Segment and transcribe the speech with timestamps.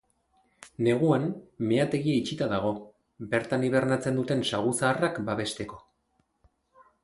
[0.87, 1.27] Neguan
[1.71, 2.73] meategia itxita dago,
[3.35, 5.83] bertan hibernatzen duten saguzarrak babesteko.